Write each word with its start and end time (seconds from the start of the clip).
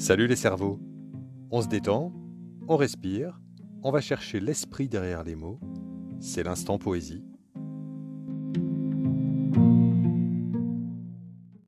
Salut 0.00 0.28
les 0.28 0.36
cerveaux 0.36 0.80
On 1.50 1.60
se 1.60 1.68
détend, 1.68 2.10
on 2.68 2.76
respire, 2.78 3.38
on 3.82 3.90
va 3.90 4.00
chercher 4.00 4.40
l'esprit 4.40 4.88
derrière 4.88 5.24
les 5.24 5.34
mots. 5.34 5.60
C'est 6.20 6.42
l'instant 6.42 6.78
poésie 6.78 7.22